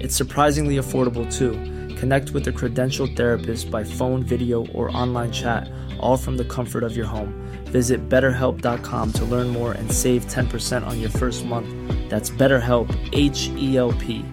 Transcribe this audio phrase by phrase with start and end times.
[0.00, 1.52] It's surprisingly affordable too.
[1.96, 6.84] Connect with a credentialed therapist by phone, video, or online chat, all from the comfort
[6.84, 7.32] of your home.
[7.66, 11.68] Visit betterhelp.com to learn more and save 10% on your first month.
[12.10, 14.24] That's BetterHelp, H E L P.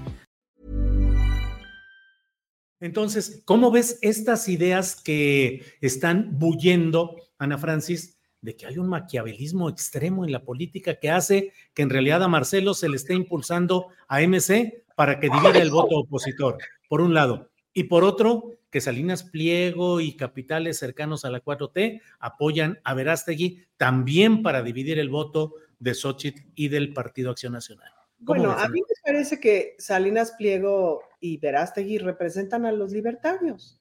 [2.81, 9.69] Entonces, ¿cómo ves estas ideas que están bullendo, Ana Francis, de que hay un maquiavelismo
[9.69, 13.88] extremo en la política que hace que en realidad a Marcelo se le esté impulsando
[14.08, 16.58] a MC para que divida el voto opositor,
[16.89, 17.49] por un lado.
[17.73, 23.64] Y por otro, que Salinas Pliego y capitales cercanos a la 4T apoyan a Verástegui
[23.77, 27.91] también para dividir el voto de Xochitl y del Partido Acción Nacional.
[28.19, 33.80] Bueno, a mí me parece que Salinas Pliego y Verástegui representan a los libertarios.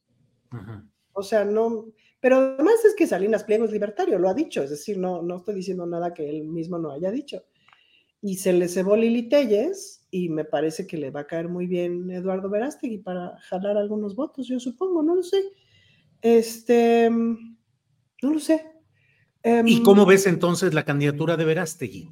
[1.12, 1.86] O sea, no,
[2.22, 5.38] pero además es que Salinas Pliego es libertario, lo ha dicho, es decir, no, no
[5.38, 7.42] estoy diciendo nada que él mismo no haya dicho.
[8.20, 11.66] Y se le cebó Lili Telles y me parece que le va a caer muy
[11.66, 15.42] bien Eduardo Verástegui para jalar algunos votos, yo supongo, no lo sé.
[16.20, 17.50] Este, no
[18.22, 18.66] lo sé.
[19.42, 22.08] ¿Y Em, cómo ves entonces la candidatura de Verástegui?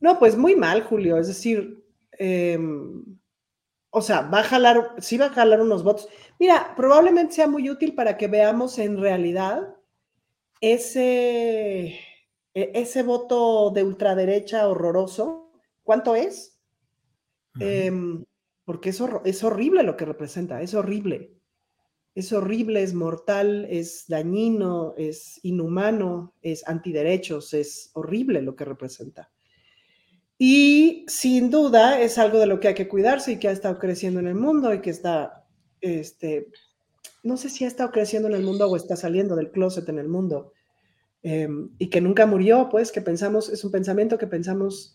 [0.00, 1.18] No, pues muy mal, Julio.
[1.18, 1.84] Es decir,
[2.18, 3.04] em,
[3.96, 6.06] o sea, va a jalar, sí va a jalar unos votos.
[6.38, 9.74] Mira, probablemente sea muy útil para que veamos en realidad
[10.60, 11.98] ese,
[12.52, 15.50] e- ese voto de ultraderecha horroroso.
[15.82, 16.60] ¿Cuánto es?
[17.58, 18.22] Em,
[18.66, 21.32] porque es, es horrible lo que representa, es horrible.
[22.14, 29.30] Es horrible, es mortal, es dañino, es inhumano, es antiderechos, es horrible lo que representa.
[30.38, 33.78] Y sin duda es algo de lo que hay que cuidarse y que ha estado
[33.78, 35.46] creciendo en el mundo y que está,
[35.80, 36.48] este,
[37.22, 39.98] no sé si ha estado creciendo en el mundo o está saliendo del closet en
[39.98, 40.52] el mundo.
[41.22, 44.94] em, y que nunca murió, pues que pensamos, es un pensamiento que pensamos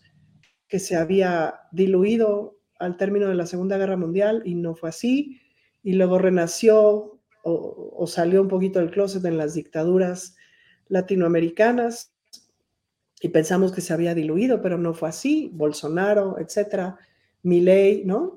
[0.68, 5.40] que se había diluido al término de la Segunda Guerra Mundial y no fue así.
[5.82, 10.36] Y luego renació o, o salió un poquito del closet en las dictaduras
[10.88, 12.11] latinoamericanas
[13.22, 15.48] y pensamos que se había diluido, pero no fue así.
[15.54, 16.98] Bolsonaro, etcétera,
[17.44, 18.36] Milei, ¿no?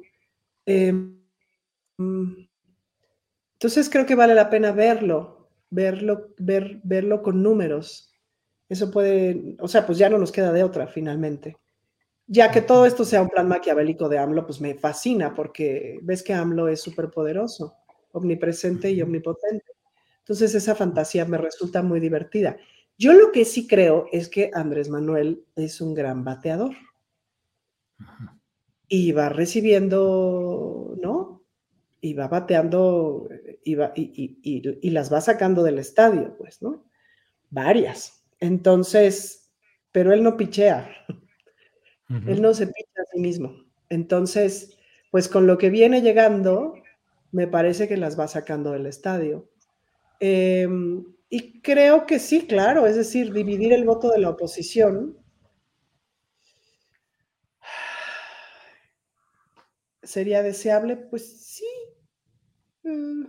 [0.68, 0.94] Eh,
[1.98, 8.14] entonces creo que vale la pena verlo, verlo, ver, verlo con números.
[8.70, 11.58] Eso puede, o sea, pues ya no nos queda de otra finalmente.
[12.28, 16.22] Ya que todo esto sea un plan maquiavélico de AMLO, pues me fascina porque ves
[16.22, 17.74] que AMLO es súper poderoso,
[18.12, 19.66] omnipresente y omnipotente.
[20.20, 22.58] Entonces esa fantasía me resulta muy divertida.
[22.98, 26.72] Yo lo que sí creo es que Andrés Manuel es un gran bateador
[28.88, 31.44] y va recibiendo, ¿no?
[32.02, 33.28] Y va bateando
[33.64, 34.12] y, va- y-
[34.44, 36.86] y- y- y las va sacando del estadio, pues, ¿no?
[37.50, 38.24] Varias.
[38.40, 39.52] Entonces,
[39.92, 40.90] pero él no pichea,
[42.28, 43.56] él no se picha a sí mismo.
[43.90, 44.78] Entonces,
[45.12, 46.76] pues con lo que viene llegando,
[47.32, 49.50] me parece que las va sacando del estadio.
[50.20, 55.18] Em, y creo que sí, claro, es decir, dividir el voto de la oposición
[60.04, 61.66] sería deseable, pues sí.
[62.84, 63.26] Mm,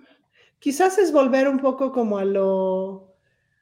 [0.59, 3.15] quizás es volver un poco como a lo,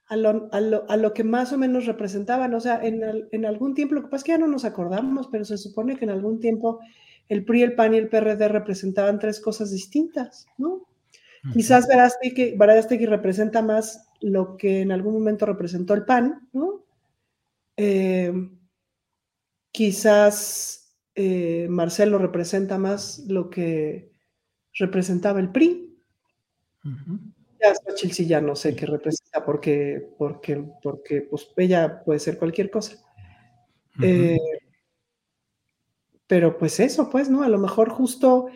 [0.07, 2.55] a lo, a lo, a lo que más o menos representaban.
[2.55, 5.29] O sea, en, en algún tiempo, lo que pasa es que ya no nos acordamos,
[5.31, 6.81] pero se supone que en algún tiempo
[7.29, 10.87] el PRI, el PAN y el PRD representaban tres cosas distintas, ¿no?
[11.53, 16.83] Quizás Verástegui, Verástegui representa más lo que en algún momento representó el PAN, ¿no?
[17.77, 18.33] Eh,
[19.71, 24.13] quizás eh, Marcelo representa más lo que
[24.73, 25.99] representaba el PRI.
[27.61, 32.39] Ya Xochitl sí ya no sé qué representa porque, porque, porque pues ella puede ser
[32.39, 32.97] cualquier cosa.
[34.03, 34.39] Eh,
[36.27, 37.43] pero pues eso, pues, ¿no?
[37.43, 38.47] A lo mejor justo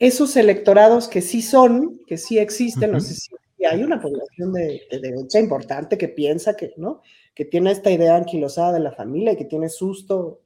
[0.00, 3.30] esos electorados que sí son, que sí existen, no sé si
[3.64, 7.02] hay una población de, derecha importante que piensa que, ¿no?
[7.34, 10.42] Que tiene esta idea anquilosada de la familia y que tiene susto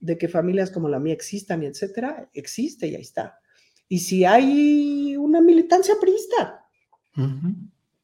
[0.00, 3.38] de que familias como la mía existan y etcétera, existe y ahí está.
[3.88, 6.66] Y si hay una militancia priista,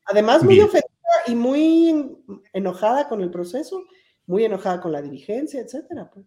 [0.04, 0.88] además muy ofendida
[1.26, 2.18] y muy
[2.52, 3.82] enojada con el proceso,
[4.26, 6.10] muy enojada con la dirigencia, etcétera.
[6.12, 6.26] Pues,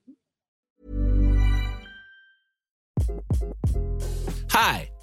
[4.54, 4.90] Hi,